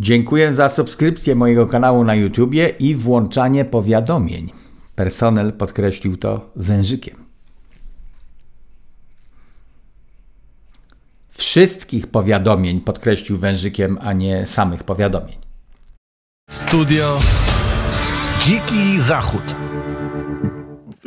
[0.00, 4.50] Dziękuję za subskrypcję mojego kanału na YouTubie i włączanie powiadomień.
[4.94, 7.16] Personel podkreślił to wężykiem.
[11.30, 15.36] Wszystkich powiadomień podkreślił wężykiem, a nie samych powiadomień.
[16.50, 17.18] Studio
[18.40, 19.56] Dziki Zachód.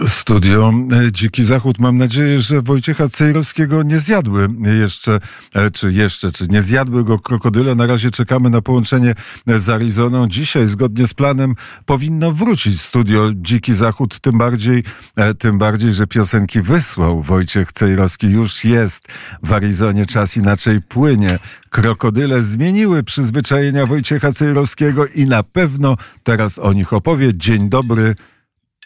[0.07, 1.79] Studio e, Dziki Zachód.
[1.79, 4.47] Mam nadzieję, że Wojciecha Cejrowskiego nie zjadły
[4.79, 5.19] jeszcze,
[5.53, 7.75] e, czy jeszcze, czy nie zjadły go krokodyle.
[7.75, 9.15] Na razie czekamy na połączenie
[9.47, 10.27] z Arizoną.
[10.27, 14.83] Dzisiaj, zgodnie z planem, powinno wrócić studio Dziki Zachód, tym bardziej,
[15.15, 18.27] e, tym bardziej, że piosenki wysłał Wojciech Cejrowski.
[18.27, 19.07] Już jest
[19.43, 21.39] w Arizonie, czas inaczej płynie.
[21.69, 27.37] Krokodyle zmieniły przyzwyczajenia Wojciecha Cejrowskiego i na pewno teraz o nich opowie.
[27.37, 28.15] Dzień dobry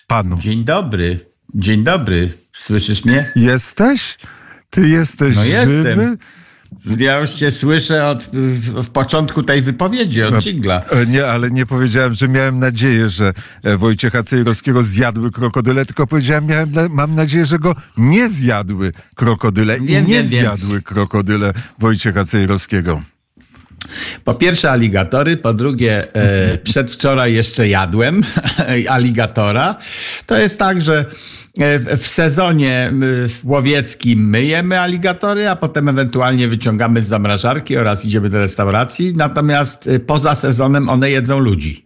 [0.07, 0.38] panu.
[0.39, 1.20] Dzień dobry.
[1.55, 2.34] Dzień dobry.
[2.53, 3.31] Słyszysz mnie?
[3.35, 4.17] Jesteś?
[4.70, 5.53] Ty jesteś No żywy?
[5.55, 6.17] jestem.
[6.99, 8.29] Ja już cię słyszę od
[8.84, 10.81] w początku tej wypowiedzi, od Cigla.
[10.89, 16.07] E, Nie, ale nie powiedziałem, że miałem nadzieję, że e, Wojciecha Cejrowskiego zjadły krokodyle, tylko
[16.07, 20.26] powiedziałem, miałem, mam nadzieję, że go nie zjadły krokodyle i Wiem, nie wiem.
[20.27, 23.01] zjadły krokodyle Wojciecha Cejrowskiego.
[24.24, 28.24] Po pierwsze aligatory, po drugie e, przedwczoraj jeszcze jadłem
[28.90, 29.76] aligatora.
[30.26, 31.05] To jest tak, że
[31.60, 32.94] e, w- sezonie
[33.44, 39.13] łowieckim myjemy aligatory, a potem ewentualnie wyciągamy z zamrażarki oraz idziemy do restauracji.
[39.16, 41.85] Natomiast e, poza sezonem one jedzą ludzi.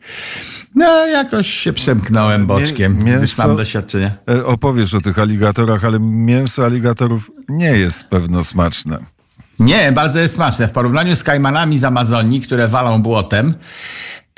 [0.76, 4.12] No jakoś się przemknąłem boczkiem, Mię- gdyż mięso- mam doświadczenie.
[4.30, 9.00] E, Opowiesz o tych aligatorach, ale mięso aligatorów nie jest pewno smaczne.
[9.62, 10.67] Nie, bardzo jest smaczne.
[10.67, 13.54] W porównaniu z kajmanami z Amazonii, które walą błotem,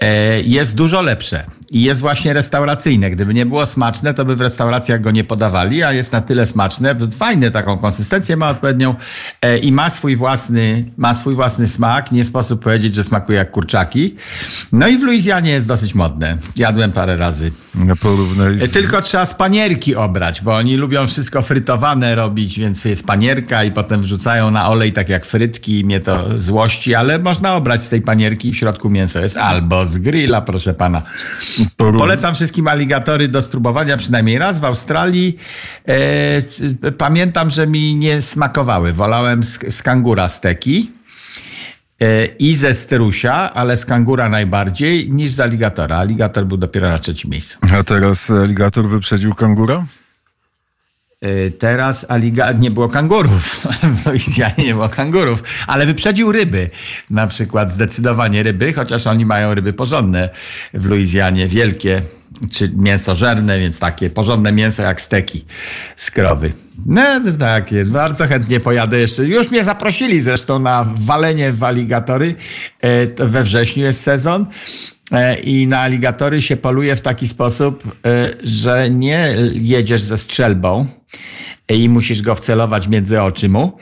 [0.02, 1.44] e, jest dużo lepsze.
[1.74, 3.10] I jest właśnie restauracyjne.
[3.10, 6.46] Gdyby nie było smaczne, to by w restauracjach go nie podawali, a jest na tyle
[6.46, 8.96] smaczne, fajne taką konsystencję ma odpowiednią
[9.42, 12.12] e, i ma swój własny, ma swój własny smak.
[12.12, 14.16] Nie sposób powiedzieć, że smakuje jak kurczaki.
[14.72, 16.38] No i w Luizjanie jest dosyć modne.
[16.58, 17.52] Jadłem parę razy.
[17.76, 18.72] No, Porównaj E, z...
[18.72, 23.72] Tylko trzeba z panierki obrać, bo oni lubią wszystko frytowane robić, więc jest panierka i
[23.72, 27.90] potem wrzucają na olej tak jak frytki i mnie to złości, ale można obrać z
[27.90, 31.02] tej panierki i w środku mięso jest albo z grilla, proszę pana.
[31.78, 35.38] Polecam wszystkim aligatory do spróbowania przynajmniej raz w Australii.
[35.88, 38.94] E, pamiętam, że mi nie smakowały.
[38.94, 40.92] Wolałem z, z kangura steki
[42.02, 45.98] e, i ze strusia, ale z kangura najbardziej niż z aligatora.
[45.98, 47.58] Aligator był dopiero na trzecim miejscu.
[47.80, 49.86] A teraz aligator wyprzedził kangura?
[51.24, 52.52] Y, Teraz aliga...
[52.52, 53.68] nie było kangurów.
[54.04, 56.70] W Luizjanie nie było kangurów, ale wyprzedził ryby.
[57.10, 60.30] Na przykład zdecydowanie ryby, chociaż oni mają ryby porządne
[60.74, 62.02] w Luizjanie, wielkie,
[62.52, 65.46] czy mięsożerne, więc takie porządne mięso jak steki
[65.96, 66.54] z krowy.
[66.86, 67.02] No
[67.40, 69.26] tak jest, bardzo chętnie pojadę jeszcze.
[69.26, 72.36] Już mnie zaprosili zresztą na walenie w aligatory.
[72.82, 74.46] E, We wrześniu jest sezon.
[75.12, 80.88] E, I na aligatory się poluje w taki sposób, e, że nie jedziesz ze strzelbą
[81.70, 83.78] i musisz go wcelować między oczy mu,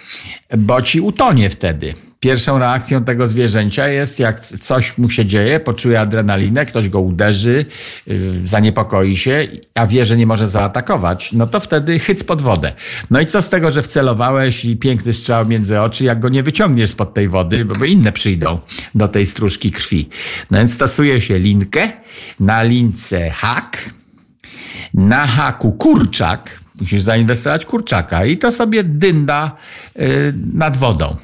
[0.58, 1.94] bo ci utonie wtedy.
[2.22, 7.66] Pierwszą reakcją tego zwierzęcia jest, jak coś mu się dzieje, poczuje adrenalinę, ktoś go uderzy,
[8.08, 12.74] yy, zaniepokoi się, a wie, że nie może zaatakować, no to wtedy chyc pod wodę.
[13.10, 16.44] No i co z tego, że wcelowałeś i piękny strzał między oczy, jak go nie
[16.44, 18.60] wyciągniesz spod tej wody, bo bo inne przyjdą
[18.96, 20.10] do tej stróżki krwi.
[20.52, 21.92] No więc stosuje się linkę,
[22.40, 23.90] na lince hak,
[24.94, 29.56] na haku kurczak, musisz zainwestować kurczaka i to sobie dynda
[30.00, 31.16] y, nad wodą.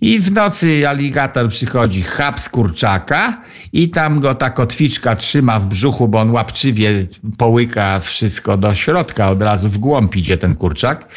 [0.00, 3.42] I w nocy aligator przychodzi chap z kurczaka
[3.72, 7.06] i tam go ta kotwiczka trzyma w brzuchu, bo on łapczywie
[7.38, 11.08] połyka wszystko do środka, od razu w głąb idzie ten kurczak.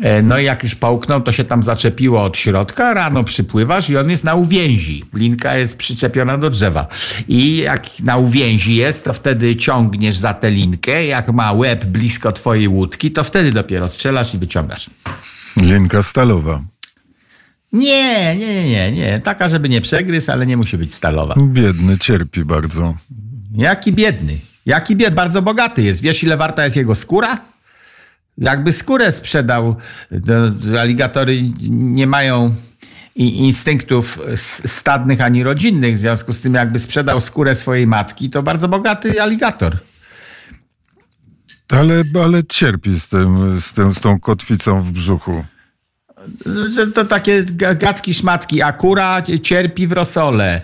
[0.00, 3.96] E, No i jak już połknął, to się tam zaczepiło od środka, rano przypływasz i
[3.96, 5.04] on jest na uwięzi.
[5.14, 6.86] Linka jest przyczepiona do drzewa.
[7.28, 11.06] I jak na uwięzi jest, to wtedy ciągniesz za tę linkę.
[11.06, 14.90] Jak ma łeb blisko twojej łódki, to wtedy dopiero strzelasz i wyciągasz.
[15.56, 16.60] Linka stalowa.
[17.72, 19.20] Nie, nie, nie, nie, nie.
[19.20, 21.34] Taka, żeby nie przegryzł, ale nie musi być stalowa.
[21.42, 22.94] Biedny, cierpi bardzo.
[23.52, 24.38] Jaki biedny.
[24.66, 26.02] Jaki bied, bardzo bogaty jest.
[26.02, 27.40] Wiesz, ile warta jest jego skóra?
[28.38, 29.76] Jakby skórę sprzedał,
[30.26, 32.54] to aligatory nie mają
[33.16, 34.18] instynktów
[34.66, 39.22] stadnych ani rodzinnych, w związku z tym jakby sprzedał skórę swojej matki, to bardzo bogaty
[39.22, 39.76] aligator.
[41.68, 45.44] Ale, ale cierpi z, tym, z, tym, z tą kotwicą w brzuchu.
[46.94, 48.62] To takie ga- gadki szmatki.
[48.62, 50.60] Akura cierpi w rosole,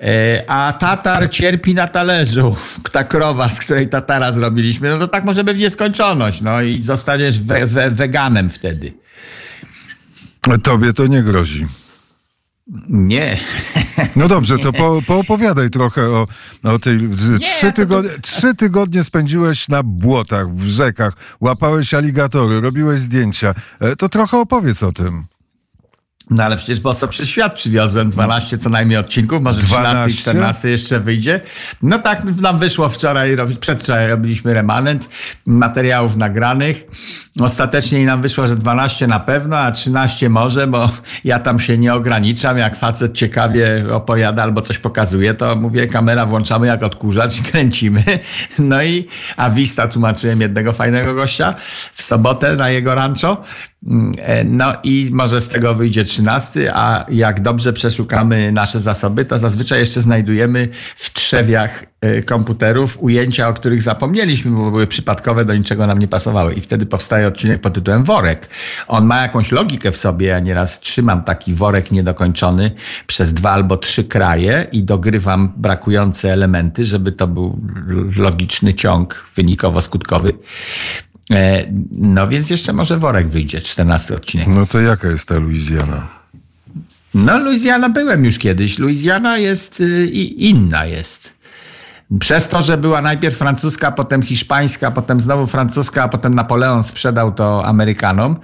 [0.00, 2.56] e, a tatar cierpi na talerzu.
[2.92, 6.40] Ta krowa, z której tatara zrobiliśmy, no to tak może być nieskończoność.
[6.40, 8.92] No i zostaniesz we, we, weganem wtedy.
[10.62, 11.66] Tobie to nie grozi.
[12.88, 13.36] Nie.
[14.16, 16.26] No dobrze, to po, poopowiadaj trochę o,
[16.62, 17.08] o tej.
[17.40, 18.20] trzy, tygodnie, to...
[18.20, 23.54] trzy tygodnie spędziłeś na błotach, w rzekach, łapałeś aligatory, robiłeś zdjęcia.
[23.80, 25.24] E, to trochę opowiedz o tym.
[26.30, 30.68] No ale przecież boso przez świat przywiozłem 12 co najmniej odcinków, może 13 i 14
[30.68, 31.40] jeszcze wyjdzie.
[31.82, 35.08] No tak nam wyszło wczoraj, przedwczoraj robiliśmy remanent
[35.46, 36.86] materiałów nagranych.
[37.40, 40.90] Ostatecznie nam wyszło, że 12 na pewno, a 13 może, bo
[41.24, 42.58] ja tam się nie ograniczam.
[42.58, 48.04] Jak facet ciekawie opowiada albo coś pokazuje, to mówię, kamera włączamy jak odkurzacz, kręcimy.
[48.58, 49.06] No i
[49.36, 51.54] a Vista tłumaczyłem jednego fajnego gościa
[51.92, 53.44] w sobotę na jego rancho.
[54.18, 59.38] E, no i może z tego wyjdzie 13, a jak dobrze przeszukamy nasze zasoby, to
[59.38, 65.54] zazwyczaj jeszcze znajdujemy w trzewiach e, komputerów ujęcia, o których zapomnieliśmy, bo były przypadkowe, do
[65.54, 66.54] niczego nam nie pasowały.
[66.54, 68.48] I wtedy powstaje odcinek pod tytułem Worek.
[68.88, 70.26] On ma jakąś logikę w sobie.
[70.26, 72.70] Ja nieraz trzymam taki worek niedokończony
[73.06, 77.60] przez dwa albo trzy kraje i dogrywam brakujące elementy, żeby to był
[78.16, 80.32] logiczny ciąg wynikowo-skutkowy.
[81.30, 84.46] E, no więc jeszcze może worek wyjdzie, 14 odcinek.
[84.46, 86.08] No to jaka jest ta Luizjana?
[87.14, 88.78] No Luizjana byłem już kiedyś.
[88.78, 90.06] Luizjana jest y,
[90.36, 91.32] inna jest.
[92.18, 97.32] Przez to, że była najpierw francuska, potem hiszpańska, potem znowu francuska, a potem Napoleon sprzedał
[97.32, 98.36] to Amerykanom.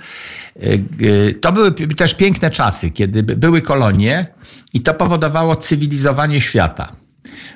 [0.56, 4.26] Y, y, to były też piękne czasy, kiedy były kolonie
[4.72, 6.92] i to powodowało cywilizowanie świata.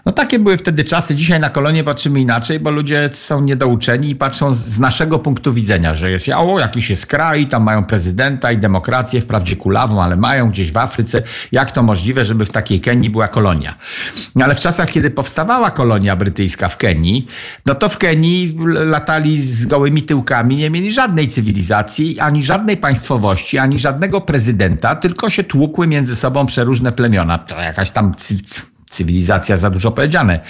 [0.07, 1.15] No takie były wtedy czasy.
[1.15, 5.95] Dzisiaj na kolonie patrzymy inaczej, bo ludzie są niedouczeni i patrzą z naszego punktu widzenia,
[5.95, 10.51] że jest, o, jakiś jest kraj, tam mają prezydenta i demokrację, wprawdzie kulawą, ale mają
[10.51, 11.23] gdzieś w Afryce.
[11.53, 13.75] Jak to możliwe, żeby w takiej Kenii była kolonia?
[14.35, 17.27] No ale w czasach, kiedy powstawała kolonia brytyjska w Kenii,
[17.67, 23.59] no to w Kenii latali z gołymi tyłkami, nie mieli żadnej cywilizacji, ani żadnej państwowości,
[23.59, 27.39] ani żadnego prezydenta, tylko się tłukły między sobą przeróżne plemiona.
[27.39, 28.15] To jakaś tam
[28.91, 30.41] cywilizacja za dużo powiedziane,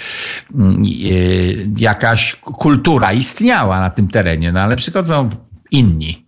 [0.55, 5.29] mm, y, jakaś kultura istniała na tym terenie, no ale przychodzą
[5.71, 6.25] inni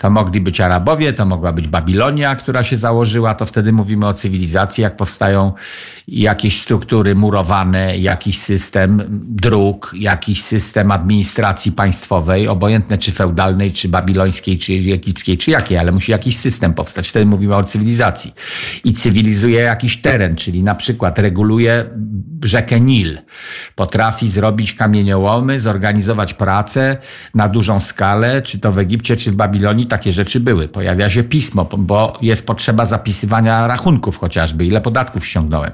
[0.00, 4.14] to mogli być Arabowie, to mogła być Babilonia, która się założyła, to wtedy mówimy o
[4.14, 5.52] cywilizacji, jak powstają
[6.08, 14.58] jakieś struktury murowane, jakiś system dróg, jakiś system administracji państwowej, obojętne czy feudalnej, czy babilońskiej,
[14.58, 17.08] czy egipskiej, czy jakiej, ale musi jakiś system powstać.
[17.08, 18.34] Wtedy mówimy o cywilizacji.
[18.84, 21.84] I cywilizuje jakiś teren, czyli na przykład reguluje
[22.42, 23.18] rzekę Nil.
[23.74, 26.96] Potrafi zrobić kamieniołomy, zorganizować pracę
[27.34, 30.68] na dużą skalę, czy to w Egipcie, czy w Babilonii, takie rzeczy były.
[30.68, 35.70] Pojawia się pismo, bo jest potrzeba zapisywania rachunków chociażby, ile podatków ściągnąłem.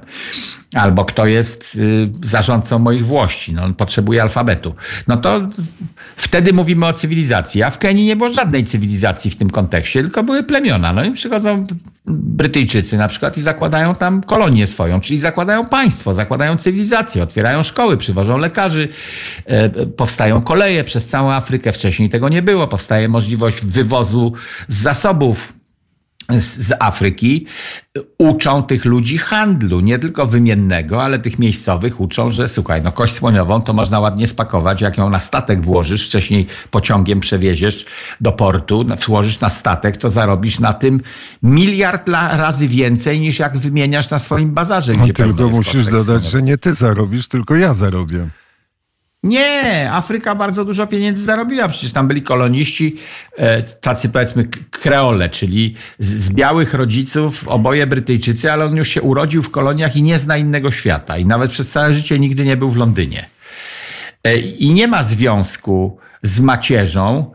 [0.75, 4.75] Albo kto jest y, zarządcą moich włości, no on potrzebuje alfabetu.
[5.07, 5.41] No to
[6.17, 7.63] wtedy mówimy o cywilizacji.
[7.63, 10.93] A w Kenii nie było żadnej cywilizacji w tym kontekście, tylko były plemiona.
[10.93, 11.67] No i przychodzą
[12.07, 17.97] Brytyjczycy na przykład i zakładają tam kolonię swoją, czyli zakładają państwo, zakładają cywilizację, otwierają szkoły,
[17.97, 18.89] przywożą lekarzy,
[19.45, 21.73] e, powstają koleje przez całą Afrykę.
[21.73, 22.69] Wcześniej tego nie było.
[22.69, 24.33] Powstaje możliwość wywozu
[24.69, 25.56] zasobów
[26.29, 27.47] z, Afryki
[28.19, 33.15] uczą tych ludzi handlu, nie tylko wymiennego, ale tych miejscowych uczą, że słuchaj, no kość
[33.15, 37.87] słoniową to można ładnie spakować, jak ją na statek włożysz, wcześniej pociągiem przewieziesz
[38.21, 41.01] do portu, włożysz na statek, to zarobisz na tym
[41.43, 44.93] miliard razy więcej niż jak wymieniasz na swoim bazarze.
[44.95, 48.29] No, tylko musisz dodać, że nie ty zarobisz, tylko ja zarobię.
[49.23, 51.69] Nie, Afryka bardzo dużo pieniędzy zarobiła.
[51.69, 52.97] Przecież tam byli koloniści,
[53.37, 59.43] e, tacy powiedzmy kreole, czyli z, białych rodziców, oboje Brytyjczycy, ale on już się urodził
[59.43, 61.19] w koloniach i nie zna innego świata.
[61.19, 63.27] I nawet przez całe życie nigdy nie był w Londynie.
[64.25, 67.33] E, I nie ma związku z macierzą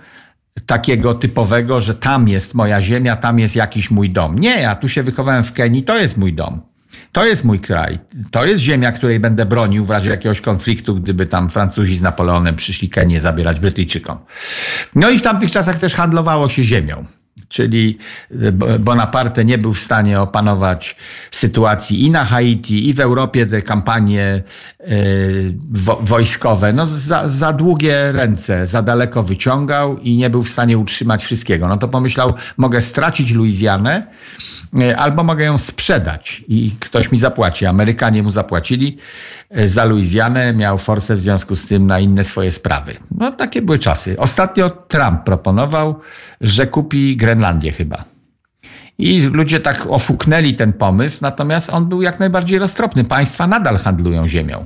[0.65, 4.39] takiego typowego, że tam jest moja ziemia, tam jest jakiś mój dom.
[4.39, 6.70] Nie, ja tu się wychowałem w Kenii, to jest mój dom.
[7.11, 7.99] To jest mój kraj.
[8.31, 12.55] To jest ziemia, której będę bronił w razie jakiegoś konfliktu, gdyby tam Francuzi z Napoleonem
[12.55, 14.17] przyszli Kenię zabierać Brytyjczykom.
[14.95, 17.05] No i w tamtych czasach też handlowało się ziemią
[17.51, 17.97] czyli
[18.79, 20.95] Bonaparte nie był w stanie opanować
[21.31, 24.43] sytuacji i na Haiti, i w Europie te kampanie
[24.79, 24.85] e,
[26.01, 31.23] wojskowe, no za, za długie ręce, za daleko wyciągał i nie był w stanie utrzymać
[31.23, 31.67] wszystkiego.
[31.67, 34.07] No to pomyślał, mogę stracić Luizjanę,
[34.81, 37.65] e, albo mogę ją sprzedać i ktoś mi zapłaci.
[37.65, 38.97] Amerykanie mu zapłacili
[39.49, 42.97] e, za Luizjanę, miał forsę w związku z tym na inne swoje sprawy.
[43.11, 44.15] No takie były czasy.
[44.17, 45.99] Ostatnio Trump proponował,
[46.41, 48.03] że kupi Grenlandię chyba.
[48.97, 53.03] I ludzie tak ofuknęli ten pomysł, natomiast on był jak najbardziej roztropny.
[53.03, 54.65] Państwa nadal handlują ziemią.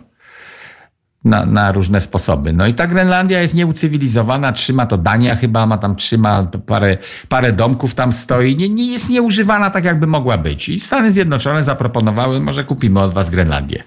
[1.26, 2.54] na, na, różne sposoby.
[2.54, 6.98] No i ta Grenlandia jest nieucywilizowana, trzyma to Dania chyba, ma tam trzyma parę,
[7.30, 10.70] parę domków tam stoi, nie, nie jest nieużywana tak jakby mogła być.
[10.70, 13.84] I Stany Zjednoczone zaproponowały, może kupimy od was Grenlandię.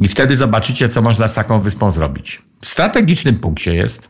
[0.00, 2.42] I wtedy zobaczycie, co można z taką wyspą zrobić.
[2.60, 4.08] W strategicznym punkcie jest,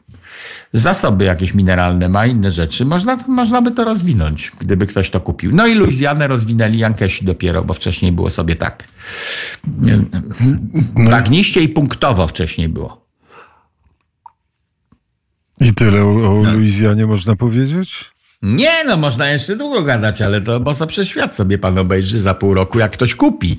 [0.73, 2.85] zasoby jakieś mineralne ma, inne rzeczy.
[2.85, 5.51] Można, można by to rozwinąć, gdyby ktoś to kupił.
[5.55, 8.85] No i Luizjanę rozwinęli Jankesi dopiero, bo wcześniej było sobie tak.
[10.95, 13.07] Bagniście i punktowo wcześniej było.
[15.61, 16.53] I tyle o, o no.
[16.53, 18.13] Luizjanie można powiedzieć?
[18.43, 22.21] Nie, no można jeszcze długo gadać, ale to bo co przez świat sobie pan obejrzy
[22.21, 23.59] za pół roku, jak ktoś kupi.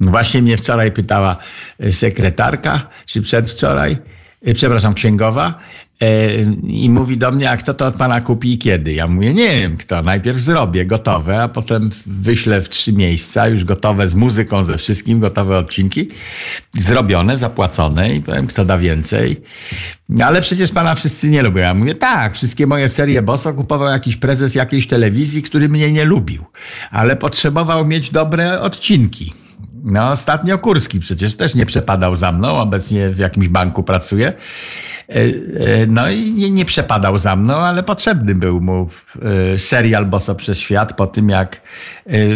[0.00, 1.36] Właśnie mnie wczoraj pytała
[1.90, 3.98] sekretarka, czy przedwczoraj,
[4.42, 5.58] e, przepraszam, księgowa,
[6.68, 8.92] I mówi do mnie, a kto to od pana kupi i kiedy?
[8.92, 10.02] Ja mówię, nie wiem kto.
[10.02, 15.20] Najpierw zrobię gotowe, a potem wyślę w trzy miejsca, już gotowe z muzyką, ze wszystkim,
[15.20, 16.08] gotowe odcinki.
[16.72, 19.42] Zrobione, zapłacone i powiem, kto da więcej.
[20.24, 21.60] Ale przecież pana wszyscy nie lubią.
[21.60, 26.04] Ja mówię, tak, wszystkie moje serie Boso kupował jakiś prezes jakiejś telewizji, który mnie nie
[26.04, 26.44] lubił.
[26.90, 29.43] Ale potrzebował mieć dobre odcinki.
[29.84, 34.32] No, ostatnio Kurski przecież też nie przepadał za mną, obecnie w jakimś banku pracuje.
[35.08, 38.88] E, e, no i nie, nie przepadał za mną, ale potrzebny był mu
[39.54, 41.60] e, serial Boso przez świat po tym, jak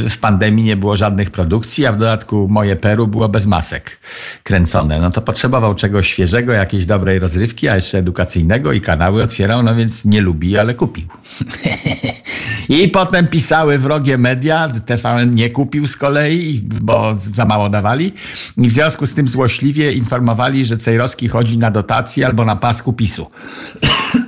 [0.09, 3.99] w pandemii nie było żadnych produkcji, a w dodatku moje Peru było bez masek
[4.43, 5.00] kręcone.
[5.00, 9.75] No to potrzebował czegoś świeżego, jakiejś dobrej rozrywki, a jeszcze edukacyjnego i kanały otwierał, no
[9.75, 11.07] więc nie lubi, ale kupił.
[12.69, 18.13] I potem pisały wrogie media, TVN nie kupił z kolei, bo za mało dawali.
[18.57, 22.93] I w związku z tym złośliwie informowali, że Cejrowski chodzi na dotacje albo na pasku
[22.93, 23.31] PiSu.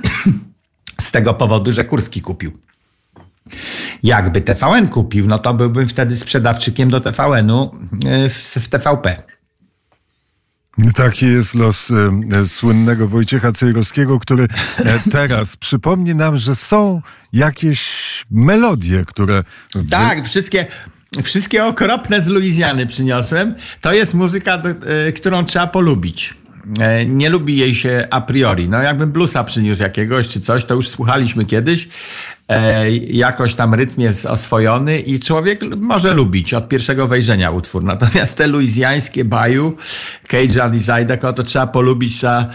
[1.07, 2.51] z tego powodu, że Kurski kupił.
[4.03, 7.71] Jakby TVN kupił, no to byłbym wtedy sprzedawczykiem do TVN-u
[8.05, 9.23] e, w TVP.
[10.95, 14.47] Taki jest los e, słynnego Wojciecha Cejrowskiego, który
[14.79, 17.01] e, teraz przypomni nam, że są
[17.33, 17.81] jakieś
[18.31, 19.43] melodie, które...
[19.89, 20.65] Tak, wszystkie...
[21.23, 23.55] Wszystkie okropne z Luizjany przyniosłem.
[23.81, 24.61] To jest muzyka,
[25.07, 26.33] e, którą trzeba polubić.
[26.79, 28.69] E, nie lubi jej się a priori.
[28.69, 31.89] No jakbym bluesa przyniósł jakiegoś czy coś, to już słuchaliśmy kiedyś.
[32.49, 37.83] E, jakoś tam rytm jest oswojony i człowiek może lubić od pierwszego wejrzenia utwór.
[37.83, 39.77] Natomiast te luizjańskie baju,
[40.27, 42.45] Cajun i Zydeco, to trzeba polubić, trzeba,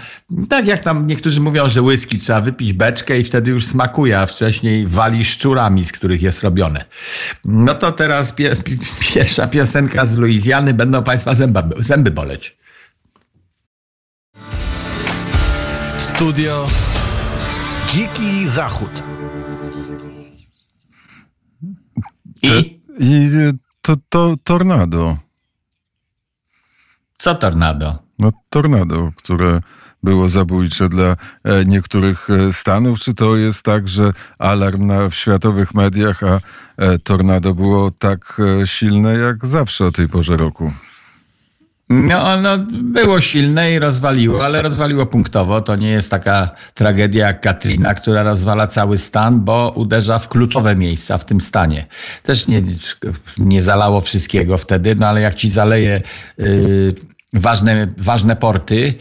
[0.48, 4.26] tak jak tam niektórzy mówią, że whisky, trzeba wypić beczkę i wtedy już smakuje, a
[4.26, 6.84] wcześniej wali szczurami, z których jest robione.
[7.44, 8.56] No to teraz pie,
[9.14, 12.56] pierwsza piosenka z Luizjany, będą Państwa zęba, zęby boleć.
[16.16, 16.66] Studio
[17.88, 19.02] Dziki Zachód.
[22.42, 22.80] I?
[22.98, 23.28] I
[23.80, 25.16] to, to tornado.
[27.18, 27.98] Co tornado?
[28.18, 29.60] No tornado, które
[30.02, 32.98] było zabójcze dla e, niektórych e, stanów?
[32.98, 36.40] Czy to jest tak, że alarm na, w światowych mediach, a
[36.76, 40.72] e, tornado było tak silne jak zawsze o tej porze roku?
[41.88, 45.60] No, ono było silne i rozwaliło, ale rozwaliło punktowo.
[45.60, 50.76] To nie jest taka tragedia jak Katrina, która rozwala cały stan, bo uderza w kluczowe
[50.76, 51.86] miejsca w tym stanie.
[52.22, 52.62] Też nie,
[53.38, 56.02] nie zalało wszystkiego wtedy, no ale jak ci zaleje
[56.40, 56.94] y,
[57.32, 58.94] ważne, ważne porty,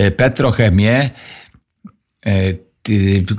[0.00, 1.10] y, petrochemię,
[2.26, 2.65] y,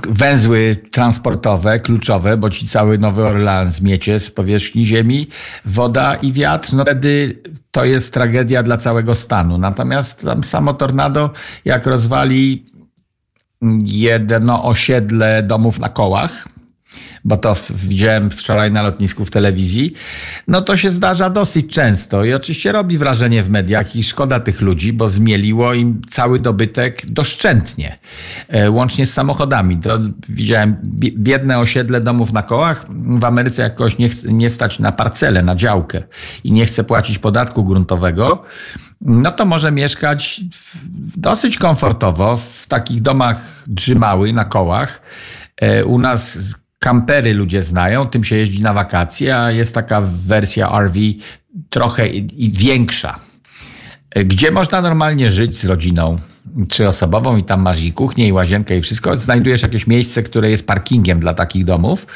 [0.08, 5.28] węzły transportowe, kluczowe, bo ci cały Nowy Orleans zmiecie z powierzchni ziemi,
[5.64, 9.58] woda i wiatr, no wtedy to jest tragedia dla całego stanu.
[9.58, 11.30] Natomiast tam samo tornado,
[11.64, 12.66] jak rozwali
[13.84, 16.48] jedno osiedle domów na kołach,
[17.24, 19.92] bo to widziałem wczoraj na lotnisku w telewizji,
[20.48, 24.60] no to się zdarza dosyć często i oczywiście robi wrażenie w mediach i szkoda tych
[24.60, 27.98] ludzi, bo zmieliło im cały dobytek doszczętnie,
[28.48, 29.76] e, łącznie z samochodami.
[29.76, 30.76] To widziałem
[31.16, 32.86] biedne osiedle domów na kołach.
[32.90, 36.02] W Ameryce jak kogoś nie, nie stać na parcelę, na działkę
[36.44, 38.44] i nie chce płacić podatku gruntowego,
[39.00, 40.40] no to może mieszkać
[41.16, 45.02] dosyć komfortowo w takich domach drzymałych na kołach.
[45.56, 46.38] E, u nas
[46.88, 51.00] kampery ludzie znają, tym się jeździ na wakacje, a jest taka wersja RV
[51.70, 53.20] trochę i większa,
[54.24, 56.18] gdzie można normalnie żyć z rodziną
[56.68, 59.18] trzyosobową i tam masz i kuchnię, i łazienkę, i wszystko.
[59.18, 62.06] Znajdujesz jakieś miejsce, które jest parkingiem dla takich domów.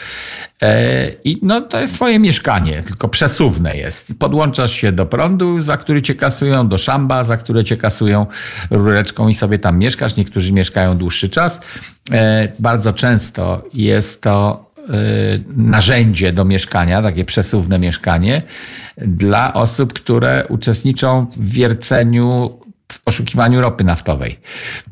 [0.63, 4.13] E, I no, to jest twoje mieszkanie, tylko przesuwne jest.
[4.19, 8.27] Podłączasz się do prądu, za który cię kasują, do szamba, za które cię kasują
[8.71, 10.17] rureczką i sobie tam mieszkasz.
[10.17, 11.61] Niektórzy mieszkają dłuższy czas.
[12.11, 14.93] E, bardzo często jest to e,
[15.57, 18.43] narzędzie do mieszkania, takie przesuwne mieszkanie
[18.97, 22.59] dla osób, które uczestniczą w wierceniu
[22.93, 24.39] w poszukiwaniu ropy naftowej.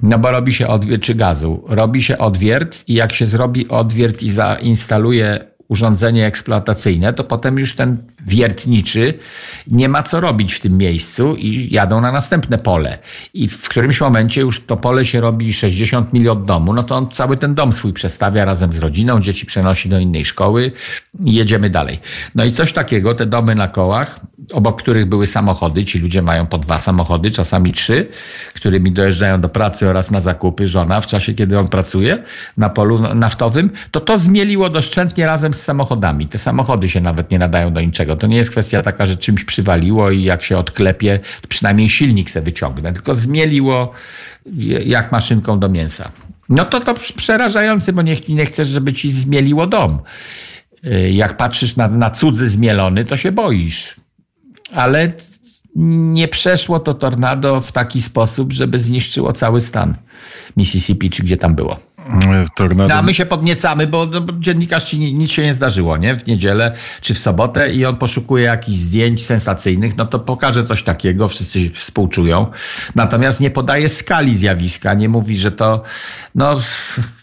[0.02, 4.22] No bo robi się odwiert, czy gazu, robi się odwiert i jak się zrobi odwiert
[4.22, 7.96] i zainstaluje urządzenie eksploatacyjne, to potem już ten
[8.26, 9.14] wiertniczy
[9.66, 12.98] nie ma co robić w tym miejscu i jadą na następne pole.
[13.34, 16.96] I w którymś momencie już to pole się robi 60 mil od domu, no to
[16.96, 20.72] on cały ten dom swój przestawia razem z rodziną, dzieci przenosi do innej szkoły
[21.24, 21.98] i jedziemy dalej.
[22.34, 24.20] No i coś takiego, te domy na kołach,
[24.52, 28.08] obok których były samochody, ci ludzie mają po dwa samochody, czasami trzy,
[28.54, 32.22] którymi dojeżdżają do pracy oraz na zakupy, żona w czasie, kiedy on pracuje
[32.56, 36.26] na polu naftowym, to to zmieliło doszczętnie razem z samochodami.
[36.26, 38.16] Te samochody się nawet nie nadają do niczego.
[38.16, 42.42] To nie jest kwestia taka, że czymś przywaliło i jak się odklepie, przynajmniej silnik se
[42.42, 43.92] wyciągnę, tylko zmieliło
[44.84, 46.10] jak maszynką do mięsa.
[46.48, 49.98] No to to przerażające, bo nie, nie chcesz, żeby ci zmieliło dom.
[50.86, 53.96] Y, jak patrzysz na, na cudzy zmielony, to się boisz.
[54.72, 55.12] Ale
[55.76, 59.94] nie przeszło to tornado w taki sposób, żeby zniszczyło cały stan
[60.56, 61.80] Mississippi, czy gdzie tam było.
[62.56, 62.88] Tornado.
[62.88, 66.14] No, a my się podniecamy, bo, no, dziennikarz ci nic się nie zdarzyło, nie?
[66.16, 70.82] W niedzielę czy w sobotę i on poszukuje jakichś zdjęć sensacyjnych, no to pokaże coś
[70.82, 72.46] takiego, wszyscy współczują.
[72.94, 75.82] Natomiast nie podaje skali zjawiska, nie mówi, że to,
[76.34, 76.60] no,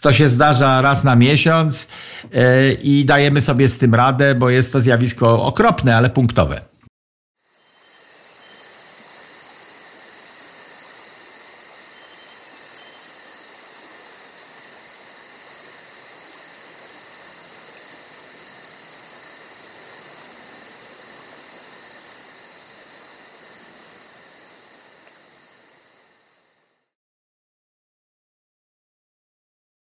[0.00, 1.88] to się zdarza raz na miesiąc
[2.32, 6.67] yy, i dajemy sobie z tym radę, bo jest to zjawisko okropne, ale punktowe.